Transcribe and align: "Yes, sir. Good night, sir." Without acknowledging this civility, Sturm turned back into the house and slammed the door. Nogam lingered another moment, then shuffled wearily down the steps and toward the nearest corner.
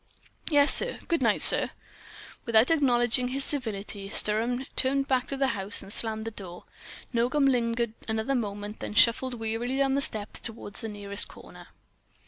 "Yes, 0.49 0.73
sir. 0.73 0.97
Good 1.07 1.21
night, 1.21 1.43
sir." 1.43 1.69
Without 2.47 2.71
acknowledging 2.71 3.31
this 3.31 3.45
civility, 3.45 4.09
Sturm 4.09 4.65
turned 4.75 5.07
back 5.07 5.25
into 5.25 5.37
the 5.37 5.49
house 5.49 5.83
and 5.83 5.93
slammed 5.93 6.25
the 6.25 6.31
door. 6.31 6.63
Nogam 7.13 7.45
lingered 7.45 7.93
another 8.07 8.33
moment, 8.33 8.79
then 8.79 8.95
shuffled 8.95 9.35
wearily 9.35 9.77
down 9.77 9.93
the 9.93 10.01
steps 10.01 10.39
and 10.39 10.45
toward 10.45 10.73
the 10.73 10.87
nearest 10.89 11.27
corner. 11.27 11.67